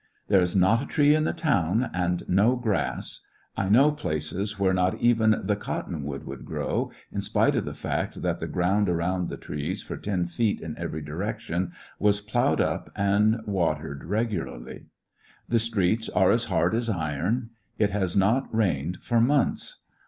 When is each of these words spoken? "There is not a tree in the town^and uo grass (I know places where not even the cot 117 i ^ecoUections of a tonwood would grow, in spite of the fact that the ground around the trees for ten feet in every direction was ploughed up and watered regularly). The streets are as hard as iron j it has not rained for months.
"There 0.29 0.41
is 0.41 0.55
not 0.55 0.81
a 0.81 0.87
tree 0.87 1.13
in 1.13 1.25
the 1.25 1.31
town^and 1.31 2.27
uo 2.27 2.59
grass 2.59 3.21
(I 3.55 3.69
know 3.69 3.91
places 3.91 4.57
where 4.57 4.73
not 4.73 4.99
even 4.99 5.39
the 5.43 5.55
cot 5.55 5.85
117 5.85 5.93
i 5.93 5.93
^ecoUections 5.93 5.93
of 5.93 6.01
a 6.01 6.25
tonwood 6.25 6.27
would 6.27 6.43
grow, 6.45 6.91
in 7.11 7.21
spite 7.21 7.55
of 7.55 7.65
the 7.65 7.75
fact 7.75 8.23
that 8.23 8.39
the 8.39 8.47
ground 8.47 8.89
around 8.89 9.29
the 9.29 9.37
trees 9.37 9.83
for 9.83 9.97
ten 9.97 10.25
feet 10.25 10.59
in 10.59 10.75
every 10.75 11.03
direction 11.03 11.73
was 11.99 12.19
ploughed 12.19 12.59
up 12.61 12.91
and 12.95 13.41
watered 13.45 14.03
regularly). 14.03 14.87
The 15.47 15.59
streets 15.59 16.09
are 16.09 16.31
as 16.31 16.45
hard 16.45 16.73
as 16.73 16.89
iron 16.89 17.51
j 17.77 17.83
it 17.83 17.91
has 17.91 18.17
not 18.17 18.47
rained 18.51 19.03
for 19.03 19.21
months. 19.21 19.83